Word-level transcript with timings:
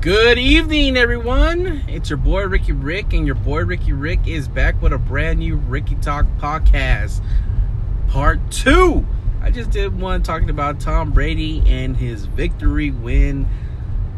Good 0.00 0.38
evening, 0.38 0.96
everyone. 0.96 1.82
It's 1.88 2.08
your 2.08 2.18
boy 2.18 2.46
Ricky 2.46 2.70
Rick, 2.70 3.12
and 3.12 3.26
your 3.26 3.34
boy 3.34 3.64
Ricky 3.64 3.92
Rick 3.92 4.28
is 4.28 4.46
back 4.46 4.80
with 4.80 4.92
a 4.92 4.98
brand 4.98 5.40
new 5.40 5.56
Ricky 5.56 5.96
Talk 5.96 6.24
podcast, 6.38 7.20
part 8.06 8.38
two. 8.52 9.04
I 9.42 9.50
just 9.50 9.70
did 9.70 10.00
one 10.00 10.22
talking 10.22 10.50
about 10.50 10.78
Tom 10.78 11.10
Brady 11.10 11.64
and 11.66 11.96
his 11.96 12.26
victory 12.26 12.92
win 12.92 13.48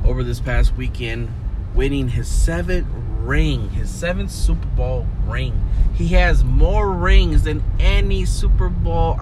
over 0.04 0.22
this 0.22 0.38
past 0.38 0.76
weekend, 0.76 1.30
winning 1.74 2.10
his 2.10 2.28
seventh 2.28 2.86
ring, 3.20 3.70
his 3.70 3.88
seventh 3.88 4.30
Super 4.30 4.68
Bowl 4.68 5.06
ring. 5.24 5.66
He 5.94 6.08
has 6.08 6.44
more 6.44 6.92
rings 6.92 7.44
than 7.44 7.64
any 7.78 8.26
Super 8.26 8.68
Bowl 8.68 9.18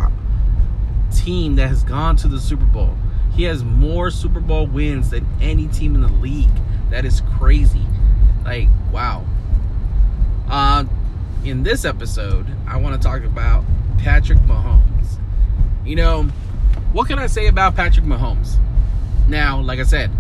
team 1.15 1.55
that 1.55 1.69
has 1.69 1.85
gone 1.85 2.17
to 2.17 2.27
the 2.27 2.41
Super 2.41 2.67
Bowl. 2.67 2.97
He 3.39 3.45
has 3.45 3.63
more 3.63 4.11
Super 4.11 4.41
Bowl 4.41 4.67
wins 4.67 5.11
than 5.11 5.25
any 5.41 5.69
team 5.69 5.95
in 5.95 6.01
the 6.01 6.09
league. 6.09 6.51
That 6.91 7.05
is 7.05 7.23
crazy. 7.39 7.87
Like, 8.45 8.67
wow. 8.93 9.25
Uh, 10.49 10.87
in 11.45 11.63
this 11.63 11.85
episode, 11.85 12.49
I 12.67 12.79
want 12.79 13.01
to 13.01 13.09
talk 13.09 13.23
about 13.23 13.63
Patrick 13.99 14.41
Mahomes. 14.41 15.21
You 15.85 15.95
know, 15.95 16.25
what 16.93 17.07
can 17.07 17.21
I 17.21 17.29
say 17.29 17.47
about 17.47 17.77
Patrick 17.77 18.05
Mahomes? 18.05 18.57
Now, 19.29 19.61
like 19.61 19.79
I 19.79 19.85
said, 19.85 20.11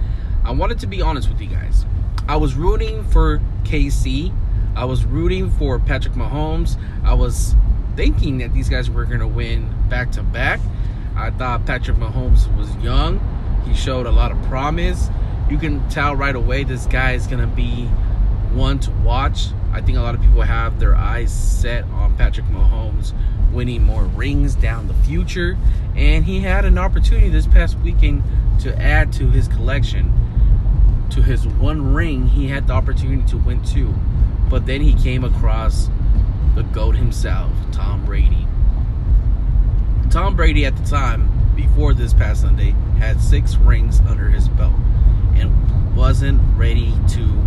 I 0.44 0.52
wanted 0.52 0.78
to 0.78 0.86
be 0.86 1.02
honest 1.02 1.28
with 1.28 1.40
you 1.40 1.48
guys. 1.48 1.86
I 2.28 2.36
was 2.36 2.54
rooting 2.54 3.02
for 3.02 3.40
KC. 3.64 4.32
I 4.76 4.84
was 4.84 5.04
rooting 5.04 5.50
for 5.50 5.80
Patrick 5.80 6.14
Mahomes. 6.14 6.76
I 7.02 7.14
was 7.14 7.56
thinking 7.96 8.38
that 8.38 8.54
these 8.54 8.68
guys 8.68 8.88
were 8.88 9.04
going 9.06 9.18
to 9.18 9.26
win 9.26 9.74
back 9.88 10.12
to 10.12 10.22
back. 10.22 10.60
I 11.18 11.30
thought 11.30 11.66
Patrick 11.66 11.96
Mahomes 11.96 12.56
was 12.56 12.74
young. 12.76 13.20
He 13.66 13.74
showed 13.74 14.06
a 14.06 14.10
lot 14.12 14.30
of 14.30 14.40
promise. 14.44 15.08
You 15.50 15.58
can 15.58 15.86
tell 15.88 16.14
right 16.14 16.34
away 16.34 16.62
this 16.62 16.86
guy 16.86 17.12
is 17.12 17.26
going 17.26 17.40
to 17.40 17.54
be 17.54 17.86
one 18.54 18.78
to 18.80 18.90
watch. 19.02 19.48
I 19.72 19.80
think 19.80 19.98
a 19.98 20.00
lot 20.00 20.14
of 20.14 20.20
people 20.20 20.42
have 20.42 20.78
their 20.78 20.94
eyes 20.94 21.32
set 21.32 21.84
on 21.86 22.16
Patrick 22.16 22.46
Mahomes 22.46 23.12
winning 23.52 23.82
more 23.82 24.04
rings 24.04 24.54
down 24.54 24.86
the 24.86 24.94
future. 24.94 25.58
And 25.96 26.24
he 26.24 26.40
had 26.40 26.64
an 26.64 26.78
opportunity 26.78 27.30
this 27.30 27.48
past 27.48 27.76
weekend 27.80 28.22
to 28.60 28.76
add 28.80 29.12
to 29.14 29.28
his 29.28 29.48
collection. 29.48 30.12
To 31.10 31.22
his 31.22 31.48
one 31.48 31.94
ring, 31.94 32.28
he 32.28 32.46
had 32.46 32.68
the 32.68 32.74
opportunity 32.74 33.28
to 33.30 33.38
win 33.38 33.64
two. 33.64 33.92
But 34.48 34.66
then 34.66 34.82
he 34.82 34.94
came 34.94 35.24
across 35.24 35.90
the 36.54 36.62
GOAT 36.62 36.94
himself, 36.94 37.50
Tom 37.72 38.04
Brady. 38.04 38.46
Tom 40.10 40.36
Brady 40.36 40.64
at 40.64 40.74
the 40.74 40.84
time, 40.88 41.28
before 41.54 41.92
this 41.92 42.14
past 42.14 42.40
Sunday, 42.40 42.74
had 42.98 43.20
six 43.20 43.56
rings 43.56 44.00
under 44.08 44.30
his 44.30 44.48
belt 44.48 44.72
and 45.34 45.94
wasn't 45.94 46.40
ready 46.56 46.94
to 47.10 47.46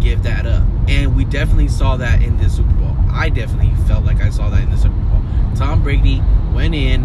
give 0.00 0.24
that 0.24 0.44
up. 0.44 0.66
And 0.88 1.14
we 1.14 1.24
definitely 1.24 1.68
saw 1.68 1.96
that 1.98 2.20
in 2.20 2.38
this 2.38 2.56
Super 2.56 2.72
Bowl. 2.72 2.96
I 3.10 3.28
definitely 3.28 3.72
felt 3.86 4.04
like 4.04 4.20
I 4.20 4.30
saw 4.30 4.50
that 4.50 4.62
in 4.62 4.70
the 4.70 4.76
Super 4.76 4.94
Bowl. 4.94 5.22
Tom 5.54 5.82
Brady 5.82 6.20
went 6.52 6.74
in 6.74 7.04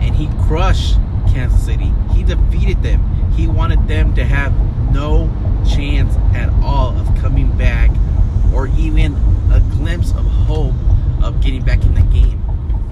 and 0.00 0.14
he 0.16 0.28
crushed 0.46 0.96
Kansas 1.28 1.64
City. 1.64 1.92
He 2.12 2.24
defeated 2.24 2.82
them. 2.82 3.30
He 3.32 3.46
wanted 3.46 3.86
them 3.86 4.14
to 4.16 4.24
have 4.24 4.52
no 4.92 5.30
chance 5.68 6.16
at 6.34 6.48
all 6.62 6.96
of 6.98 7.06
coming 7.20 7.56
back 7.56 7.90
or 8.52 8.66
even 8.78 9.14
a 9.52 9.60
glimpse 9.76 10.10
of 10.10 10.24
hope 10.24 10.74
of 11.22 11.40
getting 11.40 11.62
back 11.62 11.82
in 11.84 11.94
the 11.94 12.02
game. 12.02 12.43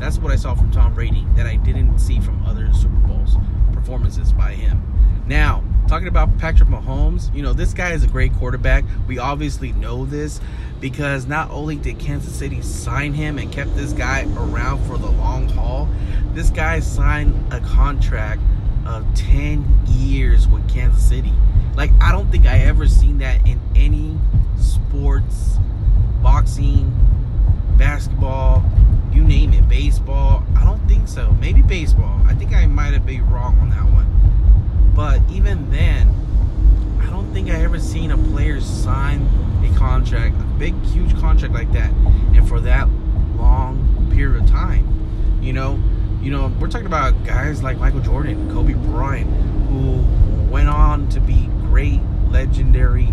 That's 0.02 0.18
what 0.18 0.32
I 0.32 0.36
saw 0.36 0.56
from 0.56 0.72
Tom 0.72 0.94
Brady 0.94 1.24
that 1.36 1.46
I 1.46 1.54
didn't 1.54 1.96
see 2.00 2.18
from 2.18 2.44
other 2.44 2.68
Super 2.72 2.96
Bowls 3.06 3.36
performances 3.72 4.32
by 4.32 4.50
him. 4.50 4.82
Now, 5.28 5.62
talking 5.86 6.08
about 6.08 6.36
Patrick 6.38 6.68
Mahomes, 6.68 7.32
you 7.32 7.40
know, 7.40 7.52
this 7.52 7.72
guy 7.72 7.92
is 7.92 8.02
a 8.02 8.08
great 8.08 8.34
quarterback. 8.34 8.82
We 9.06 9.18
obviously 9.18 9.70
know 9.70 10.04
this 10.04 10.40
because 10.80 11.26
not 11.26 11.52
only 11.52 11.76
did 11.76 12.00
Kansas 12.00 12.34
City 12.34 12.62
sign 12.62 13.14
him 13.14 13.38
and 13.38 13.52
kept 13.52 13.76
this 13.76 13.92
guy 13.92 14.22
around 14.36 14.84
for 14.88 14.98
the 14.98 15.06
long 15.06 15.48
haul, 15.48 15.88
this 16.32 16.50
guy 16.50 16.80
signed 16.80 17.52
a 17.52 17.60
contract 17.60 18.42
of 18.84 19.06
10 19.14 19.84
years 19.86 20.48
with 20.48 20.68
Kansas 20.68 21.08
City. 21.08 21.32
Like, 21.76 21.92
I 22.00 22.10
don't 22.10 22.28
think 22.28 22.44
I 22.46 22.58
ever 22.58 22.88
seen 22.88 23.18
that 23.18 23.46
in 23.46 23.60
any 23.76 24.18
sports, 24.58 25.58
boxing, 26.20 26.92
basketball, 27.78 28.64
you 29.12 29.22
name 29.22 29.52
it, 29.52 29.68
baseball. 29.68 30.42
I 30.56 30.64
don't 30.64 30.86
think 30.88 31.01
so. 31.12 31.30
Maybe 31.32 31.60
baseball. 31.60 32.22
I 32.26 32.34
think 32.34 32.54
I 32.54 32.66
might 32.66 32.94
have 32.94 33.04
been 33.04 33.28
wrong 33.28 33.58
on 33.58 33.70
that 33.70 33.84
one. 33.84 34.92
But 34.94 35.20
even 35.30 35.70
then, 35.70 36.08
I 37.02 37.10
don't 37.10 37.32
think 37.34 37.50
I 37.50 37.62
ever 37.62 37.78
seen 37.78 38.10
a 38.10 38.16
player 38.16 38.60
sign 38.60 39.28
a 39.62 39.78
contract, 39.78 40.36
a 40.40 40.44
big, 40.58 40.74
huge 40.84 41.14
contract 41.20 41.52
like 41.52 41.70
that, 41.72 41.90
and 42.34 42.48
for 42.48 42.60
that 42.60 42.88
long 43.36 44.10
period 44.14 44.42
of 44.42 44.48
time. 44.48 45.38
You 45.42 45.52
know, 45.52 45.78
you 46.22 46.30
know, 46.30 46.50
we're 46.58 46.68
talking 46.68 46.86
about 46.86 47.24
guys 47.24 47.62
like 47.62 47.76
Michael 47.78 48.00
Jordan, 48.00 48.50
Kobe 48.50 48.72
Bryant, 48.72 49.30
who 49.68 50.02
went 50.50 50.68
on 50.68 51.08
to 51.10 51.20
be 51.20 51.46
great, 51.60 52.00
legendary 52.30 53.12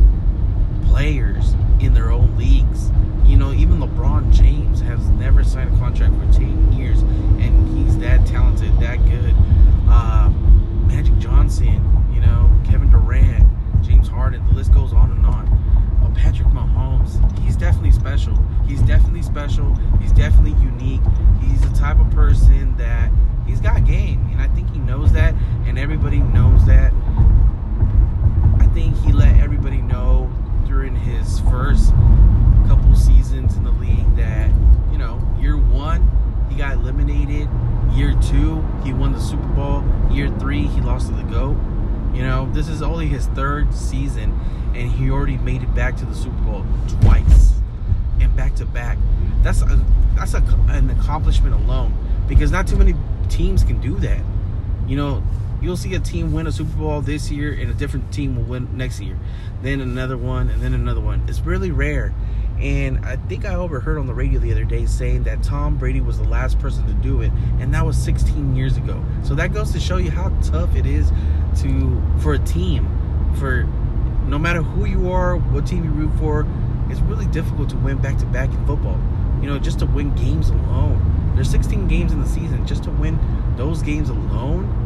players 0.87 1.53
in 1.81 1.93
their 1.93 2.11
own 2.11 2.37
leagues. 2.37 2.91
You 3.25 3.37
know, 3.37 3.53
even 3.53 3.79
LeBron 3.79 4.33
James 4.33 4.81
has 4.81 4.99
never 5.09 5.43
signed 5.43 5.73
a 5.73 5.77
contract 5.77 6.13
for 6.15 6.33
10 6.33 6.73
years, 6.73 7.01
and 7.01 7.77
he's 7.77 7.97
that 7.99 8.25
talented, 8.25 8.77
that 8.79 8.97
good. 9.05 9.35
Uh, 9.87 10.29
Magic 10.87 11.17
Johnson, 11.19 11.81
you 12.13 12.21
know, 12.21 12.49
Kevin 12.69 12.89
Durant, 12.89 13.45
James 13.83 14.07
Harden, 14.07 14.45
the 14.47 14.53
list 14.53 14.73
goes 14.73 14.93
on 14.93 15.11
and 15.11 15.25
on. 15.25 15.99
But 16.01 16.13
Patrick 16.15 16.47
Mahomes, 16.49 17.17
he's 17.39 17.55
definitely 17.55 17.91
special. 17.91 18.37
He's 18.67 18.81
definitely 18.81 19.21
special. 19.21 19.75
He's 20.01 20.11
definitely 20.11 20.59
unique. 20.61 21.01
He's 21.41 21.61
the 21.61 21.75
type 21.77 21.99
of 21.99 22.09
person 22.11 22.75
that 22.77 23.11
he's 23.45 23.61
got 23.61 23.85
game, 23.85 24.27
and 24.31 24.41
I 24.41 24.47
think 24.49 24.71
he 24.71 24.79
knows 24.79 25.11
that, 25.13 25.33
and 25.65 25.77
everybody 25.77 26.19
knows 26.19 26.65
that. 26.65 26.93
I 28.59 28.65
think 28.73 28.95
he 28.97 29.11
first 31.59 31.91
couple 32.69 32.95
seasons 32.95 33.57
in 33.57 33.65
the 33.65 33.71
league 33.71 34.15
that, 34.15 34.49
you 34.93 34.97
know, 34.97 35.21
year 35.41 35.57
one, 35.57 36.09
he 36.49 36.55
got 36.55 36.75
eliminated. 36.75 37.49
Year 37.91 38.17
two, 38.21 38.65
he 38.85 38.93
won 38.93 39.11
the 39.11 39.19
Super 39.19 39.47
Bowl. 39.47 39.83
Year 40.09 40.29
three, 40.39 40.67
he 40.67 40.79
lost 40.79 41.09
to 41.09 41.13
the 41.13 41.23
GOAT. 41.23 41.57
You 42.13 42.23
know, 42.23 42.49
this 42.53 42.69
is 42.69 42.81
only 42.81 43.07
his 43.07 43.25
third 43.27 43.73
season, 43.73 44.39
and 44.73 44.89
he 44.89 45.11
already 45.11 45.37
made 45.37 45.61
it 45.61 45.75
back 45.75 45.97
to 45.97 46.05
the 46.05 46.15
Super 46.15 46.41
Bowl 46.43 46.65
twice 47.01 47.55
and 48.21 48.33
back 48.37 48.55
to 48.55 48.65
back. 48.65 48.97
That's 49.43 49.61
a, 49.61 49.85
that's 50.15 50.35
a, 50.35 50.43
an 50.69 50.89
accomplishment 50.89 51.55
alone 51.55 51.93
because 52.29 52.51
not 52.51 52.67
too 52.67 52.77
many 52.77 52.95
teams 53.27 53.65
can 53.65 53.81
do 53.81 53.95
that. 53.95 54.21
You 54.87 54.95
know, 54.95 55.23
you'll 55.61 55.77
see 55.77 55.93
a 55.95 55.99
team 55.99 56.31
win 56.31 56.47
a 56.47 56.51
Super 56.51 56.77
Bowl 56.77 57.01
this 57.01 57.29
year 57.31 57.53
and 57.53 57.69
a 57.69 57.73
different 57.73 58.11
team 58.11 58.35
will 58.35 58.43
win 58.43 58.77
next 58.77 58.99
year. 58.99 59.17
Then 59.61 59.81
another 59.81 60.17
one 60.17 60.49
and 60.49 60.61
then 60.61 60.73
another 60.73 61.01
one. 61.01 61.23
It's 61.27 61.41
really 61.41 61.71
rare. 61.71 62.13
And 62.59 63.05
I 63.05 63.15
think 63.15 63.45
I 63.45 63.55
overheard 63.55 63.97
on 63.97 64.07
the 64.07 64.13
radio 64.13 64.39
the 64.39 64.51
other 64.51 64.65
day 64.65 64.85
saying 64.85 65.23
that 65.23 65.41
Tom 65.43 65.77
Brady 65.77 66.01
was 66.01 66.17
the 66.17 66.27
last 66.27 66.59
person 66.59 66.85
to 66.87 66.93
do 66.93 67.21
it, 67.21 67.31
and 67.59 67.73
that 67.73 67.85
was 67.85 67.97
16 67.97 68.53
years 68.53 68.75
ago. 68.75 69.01
So 69.23 69.33
that 69.35 69.53
goes 69.53 69.71
to 69.71 69.79
show 69.79 69.95
you 69.95 70.11
how 70.11 70.27
tough 70.41 70.75
it 70.75 70.85
is 70.85 71.09
to 71.61 72.01
for 72.19 72.33
a 72.33 72.39
team, 72.39 72.85
for 73.39 73.63
no 74.27 74.37
matter 74.37 74.61
who 74.61 74.85
you 74.85 75.09
are, 75.09 75.37
what 75.37 75.65
team 75.65 75.85
you 75.85 75.89
root 75.91 76.11
for, 76.19 76.45
it's 76.89 76.99
really 77.01 77.27
difficult 77.27 77.69
to 77.69 77.77
win 77.77 77.97
back 77.97 78.17
to 78.17 78.25
back 78.25 78.49
in 78.49 78.65
football. 78.65 78.99
You 79.41 79.47
know, 79.47 79.57
just 79.57 79.79
to 79.79 79.85
win 79.85 80.13
games 80.15 80.49
alone. 80.49 81.31
There's 81.35 81.49
16 81.49 81.87
games 81.87 82.11
in 82.11 82.21
the 82.21 82.27
season. 82.27 82.67
Just 82.67 82.83
to 82.83 82.91
win 82.91 83.17
those 83.55 83.81
games 83.81 84.09
alone, 84.09 84.78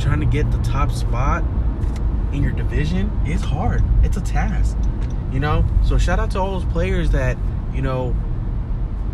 trying 0.00 0.20
to 0.20 0.26
get 0.26 0.50
the 0.50 0.58
top 0.58 0.90
spot 0.90 1.44
in 2.32 2.42
your 2.42 2.52
division 2.52 3.10
is 3.26 3.42
hard. 3.42 3.82
It's 4.02 4.16
a 4.16 4.20
task. 4.20 4.76
You 5.32 5.40
know, 5.40 5.64
so 5.84 5.98
shout 5.98 6.18
out 6.18 6.32
to 6.32 6.40
all 6.40 6.58
those 6.58 6.70
players 6.72 7.10
that, 7.10 7.36
you 7.72 7.82
know, 7.82 8.14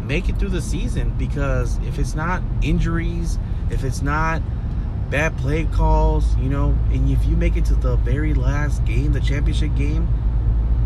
make 0.02 0.28
it 0.28 0.38
through 0.38 0.50
the 0.50 0.62
season 0.62 1.10
because 1.18 1.78
if 1.78 1.98
it's 1.98 2.14
not 2.14 2.42
injuries, 2.62 3.38
if 3.70 3.84
it's 3.84 4.00
not 4.00 4.40
bad 5.10 5.36
play 5.38 5.64
calls, 5.66 6.36
you 6.36 6.48
know, 6.48 6.76
and 6.90 7.10
if 7.10 7.24
you 7.26 7.36
make 7.36 7.56
it 7.56 7.64
to 7.66 7.74
the 7.74 7.96
very 7.96 8.32
last 8.32 8.84
game, 8.84 9.12
the 9.12 9.20
championship 9.20 9.74
game, 9.76 10.08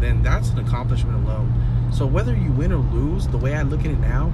then 0.01 0.23
that's 0.23 0.51
an 0.51 0.59
accomplishment 0.59 1.25
alone. 1.25 1.91
So 1.93 2.07
whether 2.07 2.35
you 2.35 2.51
win 2.53 2.73
or 2.73 2.79
lose, 2.79 3.29
the 3.29 3.39
way 3.39 3.55
I 3.55 3.63
look 3.63 3.81
at 3.81 3.87
it 3.87 3.99
now, 3.99 4.33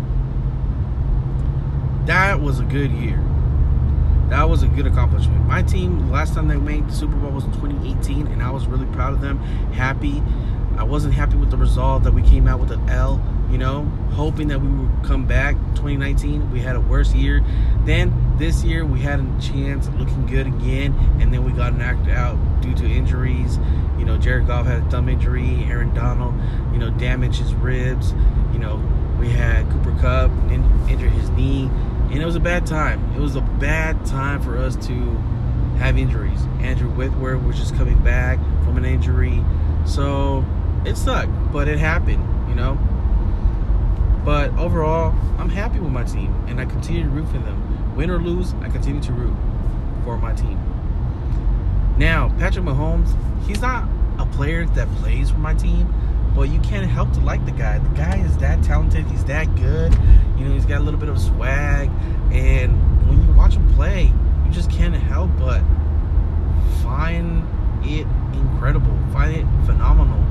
that 2.06 2.40
was 2.40 2.61
a 2.61 2.64
good 2.64 2.90
year. 2.93 3.20
That 4.28 4.49
was 4.49 4.62
a 4.62 4.69
good 4.69 4.87
accomplishment. 4.87 5.46
My 5.46 5.62
team, 5.62 6.11
last 6.11 6.34
time 6.34 6.49
they 6.49 6.56
made 6.56 6.88
the 6.88 6.93
Super 6.93 7.14
Bowl 7.14 7.31
was 7.31 7.44
in 7.44 7.52
2018, 7.52 8.26
and 8.26 8.43
I 8.43 8.50
was 8.50 8.67
really 8.67 8.87
proud 8.87 9.12
of 9.12 9.20
them. 9.20 9.38
Happy. 9.73 10.23
I 10.76 10.82
wasn't 10.82 11.14
happy 11.14 11.37
with 11.37 11.50
the 11.50 11.56
result 11.56 12.02
that 12.02 12.12
we 12.12 12.23
came 12.23 12.46
out 12.46 12.61
with 12.61 12.70
an 12.70 12.88
L, 12.90 13.23
you 13.50 13.56
know, 13.56 13.84
hoping 14.12 14.49
that 14.49 14.61
we 14.61 14.69
would 14.69 15.05
come 15.05 15.25
back 15.26 15.55
2019. 15.76 16.50
We 16.50 16.61
had 16.61 16.76
a 16.76 16.81
worse 16.81 17.14
year. 17.14 17.43
Then 17.84 18.12
this 18.37 18.62
year 18.62 18.84
we 18.84 19.00
had 19.00 19.20
a 19.20 19.40
chance 19.40 19.88
looking 19.90 20.26
good 20.26 20.46
again, 20.46 20.93
and 21.20 21.32
then 21.32 21.44
we 21.44 21.52
got 21.52 21.75
knocked 21.76 22.08
out 22.08 22.37
due 22.61 22.75
to 22.75 22.84
injuries 22.84 23.58
You 23.99 24.05
know, 24.05 24.19
Jared 24.19 24.46
Goff 24.46 24.67
had 24.67 24.82
a 24.82 24.90
thumb 24.90 25.08
injury. 25.08 25.64
Aaron 25.70 25.94
Donald, 25.94 26.34
you 26.73 26.78
know, 26.78 26.90
damaged 26.90 27.40
his 27.40 27.55
ribs. 27.55 28.12
You 28.52 28.58
know, 28.58 28.76
we 29.19 29.31
had 29.31 29.70
Cooper 29.70 29.96
Kupp 30.00 30.31
in, 30.50 30.62
injured 30.88 31.12
his 31.12 31.31
knee, 31.31 31.70
and 32.11 32.23
it 32.23 32.25
was 32.25 32.37
a 32.37 32.41
bad 32.41 32.67
time. 32.67 33.14
It 33.14 33.20
was 33.20 33.37
a 33.37 33.41
bad 33.41 34.05
time 34.06 34.41
for 34.43 34.56
us 34.58 34.76
to 34.87 34.94
have 35.79 35.99
injuries. 35.99 36.41
Andrew 36.61 36.88
Whitworth 36.88 37.43
was 37.43 37.56
just 37.56 37.75
coming 37.76 37.99
back 38.03 38.38
from 38.64 38.76
an 38.76 38.85
injury, 38.85 39.43
so 39.85 40.44
it 40.85 40.97
sucked, 40.97 41.31
but 41.53 41.69
it 41.69 41.79
happened. 41.79 42.25
You 42.49 42.55
know. 42.55 42.79
But 44.25 44.50
overall, 44.58 45.14
I'm 45.38 45.49
happy 45.49 45.79
with 45.79 45.93
my 45.93 46.03
team, 46.03 46.35
and 46.49 46.61
I 46.61 46.64
continue 46.64 47.05
to 47.05 47.08
root 47.08 47.29
for 47.29 47.38
them. 47.38 47.94
Win 47.94 48.11
or 48.11 48.19
lose, 48.19 48.55
I 48.55 48.69
continue 48.69 49.00
to 49.02 49.12
root 49.12 49.37
for 50.05 50.19
my 50.19 50.32
team. 50.32 50.59
Now, 51.97 52.29
Patrick 52.38 52.64
Mahomes, 52.64 53.14
he's 53.47 53.61
not 53.61 53.88
a 54.19 54.26
player 54.26 54.67
that 54.67 54.91
plays 54.97 55.31
for 55.31 55.38
my 55.38 55.55
team, 55.55 55.94
but 56.35 56.49
you 56.49 56.59
can't 56.61 56.91
help 56.91 57.12
to 57.12 57.20
like 57.20 57.44
the 57.47 57.52
guy. 57.52 57.79
The 57.79 57.88
guy 57.91 58.19
is 58.19 58.37
that 58.38 58.62
talented. 58.64 59.06
He's 59.06 59.25
that 59.25 59.44
good. 59.56 59.97
You 60.37 60.44
know, 60.44 60.55
he's 60.55 60.67
got 60.67 60.81
a 60.81 60.85
little 60.85 61.00
bit 61.00 61.09
of 61.09 61.19
swag, 61.19 61.91
and 62.31 63.09
when 63.09 63.25
you 63.25 63.33
watch 63.33 63.55
him 63.55 63.73
play, 63.75 64.12
you 64.44 64.53
just 64.53 64.71
can't 64.71 64.94
help 64.94 65.31
but 65.38 65.62
find 66.83 67.47
it 67.85 68.06
incredible, 68.33 68.97
find 69.12 69.35
it 69.35 69.47
phenomenal, 69.65 70.23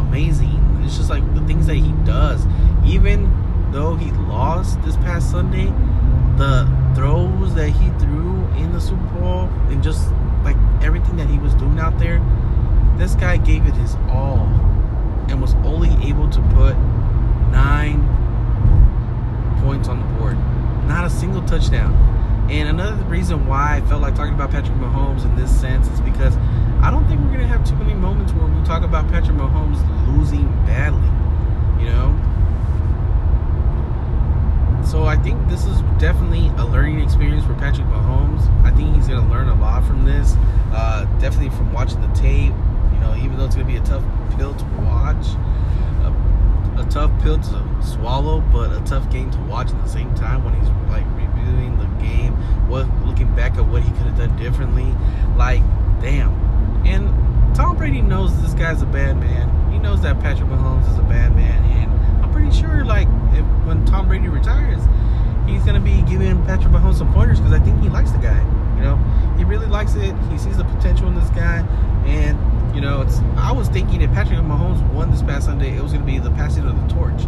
amazing. 0.00 0.60
It's 0.84 0.96
just 0.96 1.10
like 1.10 1.22
the 1.34 1.40
things 1.46 1.66
that 1.66 1.76
he 1.76 1.92
does. 2.04 2.46
Even 2.86 3.30
though 3.72 3.96
he 3.96 4.10
lost 4.12 4.80
this 4.82 4.96
past 4.96 5.30
Sunday, 5.30 5.66
the 6.36 6.66
throws 6.94 7.54
that 7.54 7.70
he 7.70 7.90
threw 7.98 8.46
in 8.56 8.72
the 8.72 8.80
Super 8.80 9.04
Bowl 9.18 9.48
and 9.68 9.82
just 9.82 10.10
like 10.44 10.56
everything 10.82 11.16
that 11.16 11.28
he 11.28 11.38
was 11.38 11.54
doing 11.54 11.78
out 11.78 11.98
there, 11.98 12.20
this 12.96 13.14
guy 13.14 13.36
gave 13.36 13.66
it 13.66 13.74
his 13.74 13.96
all 14.08 14.46
and 15.28 15.40
was 15.40 15.54
only 15.64 15.90
able 16.06 16.28
to 16.30 16.40
put 16.54 16.76
nine 17.50 18.02
points 19.64 19.88
on 19.88 19.98
the 19.98 20.18
board. 20.18 20.36
Not 20.86 21.06
a 21.06 21.10
single 21.10 21.42
touchdown. 21.42 21.92
And 22.50 22.68
another 22.68 23.02
reason 23.04 23.46
why 23.46 23.76
I 23.76 23.80
felt 23.88 24.02
like 24.02 24.14
talking 24.14 24.34
about 24.34 24.50
Patrick 24.50 24.76
Mahomes 24.76 25.24
in 25.24 25.34
this 25.34 25.50
sense 25.50 25.88
is 25.88 26.00
because 26.02 26.36
I 26.82 26.90
don't 26.90 27.08
think 27.08 27.20
we're 27.22 27.28
going 27.28 27.40
to 27.40 27.46
have 27.46 27.66
too 27.66 27.74
many 27.76 27.94
moments 27.94 28.34
where 28.34 28.46
we 28.46 28.62
talk 28.64 28.82
about 28.82 29.08
Patrick 29.08 29.36
Mahomes 29.38 29.80
losing 30.14 30.46
badly, 30.66 31.08
you 31.82 31.90
know? 31.90 32.12
So 34.84 35.04
I 35.04 35.16
think 35.16 35.48
this 35.48 35.64
is 35.64 35.80
definitely 35.98 36.48
a 36.58 36.66
learning 36.66 37.00
experience 37.00 37.46
for 37.46 37.54
Patrick 37.54 37.86
Mahomes. 37.86 38.46
I 38.64 38.70
think 38.70 38.94
he's 38.94 39.08
going 39.08 39.24
to 39.24 39.28
learn 39.32 39.48
a 39.48 39.58
lot 39.58 39.86
from 39.86 40.04
this. 40.04 40.36
Uh, 40.72 41.06
definitely 41.18 41.56
from 41.56 41.72
watching 41.72 42.02
the 42.02 42.14
tape. 42.14 42.52
You 42.92 43.00
know, 43.00 43.16
even 43.16 43.38
though 43.38 43.46
it's 43.46 43.56
going 43.56 43.66
to 43.66 43.72
be 43.72 43.78
a 43.78 43.84
tough 43.84 44.04
pill 44.36 44.54
to 44.54 44.64
watch, 44.84 45.24
a, 46.78 46.84
tough 46.90 47.10
pill 47.22 47.38
to 47.38 47.82
swallow, 47.82 48.40
but 48.52 48.72
a 48.72 48.80
tough 48.84 49.10
game 49.10 49.30
to 49.30 49.38
watch 49.40 49.70
at 49.70 49.82
the 49.82 49.88
same 49.88 50.14
time 50.14 50.44
when 50.44 50.54
he's 50.54 50.68
like 50.88 51.04
reviewing 51.16 51.76
the 51.78 51.86
game, 52.04 52.32
what 52.68 52.86
looking 53.04 53.34
back 53.34 53.56
at 53.56 53.66
what 53.66 53.82
he 53.82 53.90
could 53.90 54.06
have 54.06 54.16
done 54.16 54.36
differently. 54.36 54.94
Like, 55.36 55.60
damn. 56.00 56.32
And 56.86 57.54
Tom 57.54 57.76
Brady 57.76 58.02
knows 58.02 58.40
this 58.42 58.54
guy's 58.54 58.82
a 58.82 58.86
bad 58.86 59.18
man. 59.18 59.72
He 59.72 59.78
knows 59.78 60.02
that 60.02 60.20
Patrick 60.20 60.48
Mahomes 60.48 60.90
is 60.92 60.98
a 60.98 61.02
bad 61.02 61.34
man, 61.34 61.64
and 61.64 62.24
I'm 62.24 62.32
pretty 62.32 62.50
sure 62.50 62.84
like 62.84 63.08
if, 63.32 63.44
when 63.66 63.84
Tom 63.86 64.08
Brady 64.08 64.28
retires, 64.28 64.82
he's 65.46 65.64
gonna 65.64 65.80
be 65.80 66.02
giving 66.02 66.44
Patrick 66.44 66.72
Mahomes 66.72 66.98
some 66.98 67.12
pointers 67.12 67.40
because 67.40 67.52
I 67.52 67.62
think 67.62 67.80
he 67.80 67.88
likes 67.88 68.10
the 68.10 68.18
guy. 68.18 68.40
You 68.76 68.82
know, 68.82 69.34
he 69.36 69.44
really 69.44 69.66
likes 69.66 69.94
it. 69.94 70.14
He 70.30 70.38
sees 70.38 70.56
the 70.56 70.64
potential 70.64 71.08
in 71.08 71.14
this 71.14 71.30
guy, 71.30 71.66
and 72.06 72.38
you 72.74 72.80
know, 72.80 73.02
it's. 73.02 73.18
I 73.36 73.52
was 73.52 73.68
thinking 73.68 74.02
if 74.02 74.10
Patrick 74.12 74.40
Mahomes 74.40 74.82
won 74.92 75.10
this 75.10 75.22
past 75.22 75.46
Sunday, 75.46 75.76
it 75.76 75.82
was 75.82 75.92
gonna 75.92 76.04
be 76.04 76.18
the 76.18 76.30
passing 76.32 76.66
of 76.66 76.74
the 76.74 76.94
torch. 76.94 77.22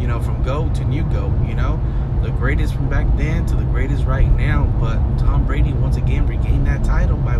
You 0.00 0.06
know, 0.06 0.20
from 0.20 0.42
go 0.44 0.68
to 0.74 0.84
new 0.84 1.02
go. 1.04 1.32
You 1.46 1.54
know, 1.54 1.80
the 2.22 2.30
greatest 2.30 2.74
from 2.74 2.88
back 2.88 3.06
then 3.16 3.44
to 3.46 3.56
the 3.56 3.64
greatest 3.64 4.04
right 4.04 4.30
now. 4.30 4.72
But 4.80 4.96
Tom 5.18 5.44
Brady 5.44 5.72
once 5.72 5.96
again 5.96 6.26
regained 6.26 6.66
that 6.68 6.84
title 6.84 7.16
by 7.16 7.34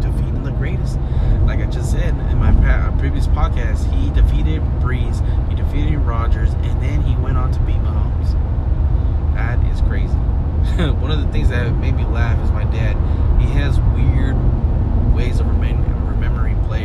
defeating 0.00 0.44
the 0.44 0.52
greatest. 0.52 0.98
Like 1.44 1.58
I 1.58 1.66
just 1.66 1.90
said 1.90 2.10
in 2.30 2.38
my 2.38 2.50
uh, 2.50 2.96
previous 2.98 3.26
podcast, 3.26 3.92
he 3.92 4.10
defeated 4.10 4.62
Brees, 4.80 5.18
he 5.48 5.56
defeated 5.56 5.98
Rodgers, 5.98 6.52
and 6.52 6.80
then 6.80 7.02
he 7.02 7.16
went 7.16 7.36
on 7.36 7.50
to 7.50 7.60
beat 7.60 7.76
Mahomes. 7.76 8.32
That 9.34 9.58
is 9.72 9.80
crazy. 9.82 10.14
One 11.00 11.10
of 11.10 11.20
the 11.20 11.28
things 11.32 11.48
that 11.48 11.68
made 11.74 11.96
me 11.96 12.04
laugh 12.04 12.38
is 12.44 12.52
my 12.52 12.64
dad. 12.64 12.94
He 13.40 13.48
has 13.54 13.78
weird 13.96 14.36
ways 15.14 15.40
of 15.40 15.46
remembering 15.48 15.87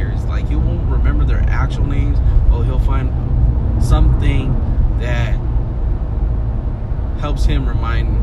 players. 0.03 0.25
Like 0.25 0.47
he 0.47 0.55
won't 0.55 0.89
remember 0.89 1.25
their 1.25 1.43
actual 1.47 1.85
names, 1.85 2.17
or 2.51 2.63
he'll 2.63 2.79
find 2.79 3.11
something 3.83 4.53
that 4.99 5.37
helps 7.19 7.45
him 7.45 7.67
remind 7.67 8.17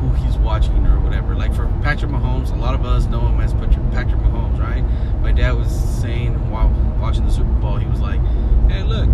who 0.00 0.10
he's 0.24 0.36
watching 0.38 0.86
or 0.86 1.00
whatever. 1.00 1.34
Like 1.34 1.54
for 1.54 1.66
Patrick 1.82 2.10
Mahomes, 2.10 2.52
a 2.52 2.56
lot 2.56 2.74
of 2.74 2.80
know 3.10 3.20
him 3.20 3.40
as 3.40 3.52
Patrick 3.54 4.20
Mahomes, 4.20 4.58
right? 4.58 4.84
My 5.20 5.32
dad 5.32 5.52
was 5.52 5.70
saying 5.70 6.50
while 6.50 6.68
watching 7.00 7.24
the 7.24 7.32
Super 7.32 7.52
Bowl, 7.54 7.76
he 7.76 7.86
was 7.86 8.00
like, 8.00 8.20
"Hey, 8.68 8.82
look, 8.82 9.08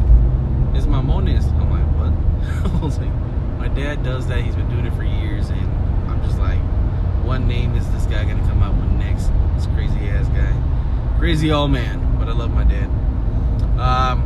it's 0.75 0.87
Mamones." 0.87 1.45
I'm 1.61 1.71
like, 1.71 1.87
"What?" 1.97 2.73
I 2.73 2.85
was 2.85 2.99
like, 2.99 3.13
"My 3.59 3.69
dad 3.69 4.03
does 4.03 4.27
that. 4.29 4.41
He's 4.41 4.55
been 4.55 4.69
doing 4.69 4.87
it 4.87 4.95
for 4.95 5.05
years," 5.05 5.51
and 5.51 5.67
I'm 6.09 6.23
just 6.23 6.39
like, 6.39 6.61
"What 7.25 7.41
name 7.41 7.75
is 7.75 7.89
this 7.91 8.07
guy 8.07 8.25
gonna 8.25 8.47
come 8.49 8.63
out 8.63 8.75
with 8.75 8.91
next?" 8.93 9.31
This 9.55 9.67
crazy 9.75 10.09
ass 10.09 10.29
guy, 10.29 10.53
crazy 11.27 11.51
old 11.51 11.73
man. 11.73 12.17
But 12.21 12.29
I 12.29 12.33
love 12.35 12.53
my 12.53 12.63
dad. 12.63 12.89
Um, 13.81 14.23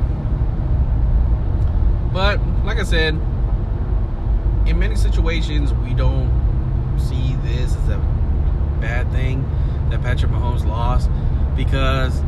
but 2.12 2.38
like 2.66 2.76
I 2.76 2.82
said, 2.82 3.14
in 4.68 4.78
many 4.78 4.96
situations 4.96 5.72
we 5.72 5.94
don't 5.94 6.28
see 6.98 7.36
this 7.36 7.74
as 7.74 7.88
a 7.88 7.96
bad 8.82 9.10
thing 9.12 9.48
that 9.88 10.02
Patrick 10.02 10.30
Mahomes 10.30 10.66
lost 10.66 11.08
because 11.56 12.22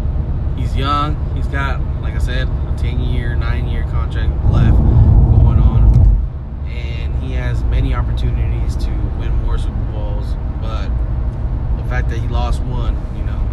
he's 0.56 0.74
young. 0.74 1.16
He's 1.36 1.48
got, 1.48 1.78
like 2.00 2.14
I 2.14 2.18
said, 2.18 2.48
a 2.48 2.74
10 2.78 2.98
year, 2.98 3.34
9 3.34 3.68
year 3.68 3.82
contract 3.90 4.32
left 4.50 4.78
going 4.78 5.58
on. 5.60 5.92
And 6.66 7.14
he 7.22 7.34
has 7.34 7.62
many 7.64 7.92
opportunities 7.92 8.76
to 8.76 8.88
win 9.20 9.34
more 9.44 9.58
Super 9.58 9.76
Bowls. 9.92 10.34
But 10.62 10.88
the 11.76 11.84
fact 11.90 12.08
that 12.08 12.16
he 12.16 12.28
lost 12.28 12.62
one, 12.62 12.96
you 13.14 13.24
know, 13.24 13.51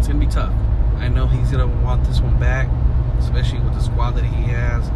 it's 0.00 0.08
to 0.08 0.14
be 0.14 0.26
tough. 0.26 0.54
I 0.96 1.08
know 1.08 1.26
he's 1.26 1.50
to 1.50 1.66
want 1.66 2.04
this 2.04 2.20
one 2.20 2.38
back, 2.40 2.68
especially 3.18 3.60
with 3.60 3.74
the 3.74 3.80
squad 3.80 4.12
that 4.12 4.24
he 4.24 4.44
has, 4.44 4.88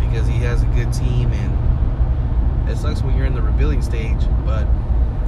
because 0.00 0.26
he 0.26 0.38
has 0.38 0.64
a 0.64 0.66
good 0.66 0.92
team 0.92 1.30
and 1.32 2.68
it 2.68 2.76
sucks 2.76 3.02
when 3.02 3.16
you're 3.16 3.26
in 3.26 3.34
the 3.34 3.42
rebuilding 3.42 3.82
stage, 3.82 4.20
but 4.44 4.66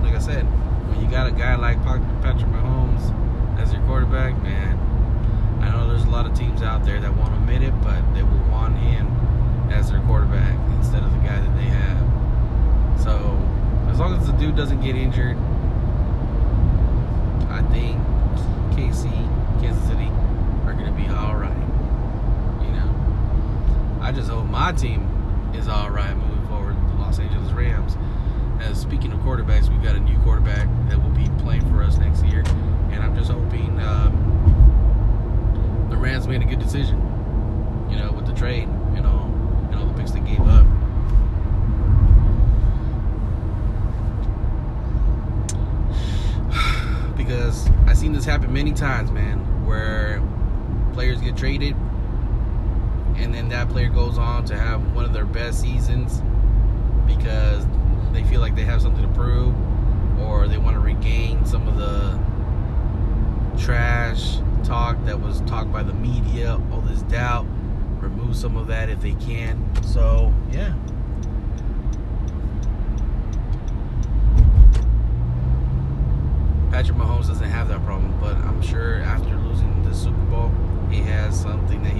like 0.02 0.14
I 0.14 0.18
said, 0.18 0.42
when 0.88 1.00
you 1.00 1.08
got 1.08 1.28
a 1.28 1.30
guy 1.30 1.54
like 1.54 1.80
Patrick 1.84 2.50
Mahomes 2.50 3.14
as 3.60 3.72
your 3.72 3.82
quarterback, 3.82 4.40
man, 4.42 4.78
I 5.62 5.70
know 5.70 5.86
there's 5.88 6.04
a 6.04 6.10
lot 6.10 6.26
of 6.26 6.36
teams 6.36 6.60
out 6.62 6.84
there 6.84 7.00
that 7.00 7.16
won't 7.16 7.34
admit 7.34 7.62
it, 7.62 7.72
but 7.82 8.02
they 8.14 8.24
will 8.24 8.50
want 8.50 8.76
him 8.78 9.06
as 9.70 9.90
their 9.90 10.00
quarterback 10.00 10.58
instead 10.76 11.04
of 11.04 11.12
the 11.12 11.18
guy 11.18 11.38
that 11.38 11.56
they 11.56 11.70
have. 11.70 13.00
So, 13.00 13.38
as 13.88 14.00
long 14.00 14.16
as 14.18 14.26
the 14.26 14.32
dude 14.32 14.56
doesn't 14.56 14.80
get 14.80 14.96
injured, 14.96 15.36
I 17.48 17.62
think 17.70 18.03
KC, 18.84 19.10
Kansas 19.60 19.82
City, 19.84 20.10
are 20.66 20.74
going 20.74 20.84
to 20.84 20.92
be 20.92 21.08
all 21.08 21.36
right. 21.36 21.56
You 22.60 22.70
know, 22.72 23.98
I 24.02 24.12
just 24.12 24.28
hope 24.28 24.44
my 24.44 24.72
team 24.72 25.08
is 25.54 25.68
all 25.68 25.90
right 25.90 26.14
moving 26.14 26.46
forward. 26.48 26.76
The 26.90 26.96
Los 26.96 27.18
Angeles 27.18 27.50
Rams. 27.52 27.96
As 28.60 28.78
speaking 28.78 29.10
of 29.12 29.20
quarterbacks, 29.20 29.70
we've 29.70 29.82
got 29.82 29.96
a 29.96 30.00
new 30.00 30.18
quarterback 30.18 30.68
that 30.90 31.02
will 31.02 31.10
be 31.10 31.28
playing 31.42 31.66
for 31.70 31.82
us 31.82 31.96
next 31.96 32.24
year, 32.24 32.40
and 32.90 33.02
I'm 33.02 33.16
just 33.16 33.30
hoping 33.30 33.80
um, 33.80 34.18
the 35.88 35.96
Rams 35.96 36.28
made 36.28 36.42
a 36.42 36.44
good 36.44 36.60
decision. 36.60 36.98
You 37.90 37.96
know, 37.96 38.12
with 38.12 38.26
the 38.26 38.34
trade, 38.34 38.68
you 38.94 39.00
know, 39.00 39.32
and 39.70 39.76
all 39.76 39.86
the 39.86 39.94
picks 39.94 40.10
they 40.10 40.20
gave 40.20 40.40
up. 40.40 40.66
because 47.16 47.68
I've 47.86 47.96
seen 47.96 48.03
this 48.14 48.24
happen 48.24 48.52
many 48.52 48.72
times, 48.72 49.10
man, 49.10 49.38
where 49.66 50.22
players 50.92 51.20
get 51.20 51.36
traded 51.36 51.74
and 53.16 53.32
then 53.32 53.48
that 53.48 53.68
player 53.68 53.88
goes 53.88 54.18
on 54.18 54.44
to 54.44 54.56
have 54.56 54.92
one 54.92 55.04
of 55.04 55.12
their 55.12 55.24
best 55.24 55.60
seasons 55.60 56.22
because 57.06 57.64
they 58.12 58.24
feel 58.24 58.40
like 58.40 58.54
they 58.54 58.64
have 58.64 58.82
something 58.82 59.02
to 59.02 59.14
prove 59.14 59.54
or 60.20 60.48
they 60.48 60.58
want 60.58 60.74
to 60.74 60.80
regain 60.80 61.44
some 61.44 61.66
of 61.68 61.76
the 61.76 62.18
trash 63.62 64.38
talk 64.64 64.96
that 65.04 65.20
was 65.20 65.40
talked 65.42 65.70
by 65.70 65.82
the 65.82 65.92
media, 65.94 66.60
all 66.72 66.80
this 66.80 67.02
doubt, 67.02 67.46
remove 68.00 68.36
some 68.36 68.56
of 68.56 68.66
that 68.66 68.88
if 68.88 69.00
they 69.00 69.14
can. 69.14 69.62
So, 69.84 70.32
yeah. 70.50 70.74
Patrick 76.84 76.98
Mahomes 76.98 77.28
doesn't 77.28 77.48
have 77.48 77.68
that 77.68 77.82
problem, 77.86 78.14
but 78.20 78.36
I'm 78.36 78.60
sure 78.60 79.00
after 79.00 79.34
losing 79.38 79.82
the 79.84 79.94
Super 79.94 80.20
Bowl, 80.26 80.52
he 80.90 80.98
has 80.98 81.40
something 81.40 81.82
that 81.82 81.93